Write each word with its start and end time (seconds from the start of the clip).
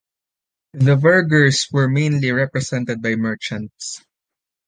The 0.73 0.95
burghers 0.95 1.67
were 1.71 1.87
mainly 1.87 2.31
represented 2.31 3.03
by 3.03 3.13
merchants. 3.17 4.01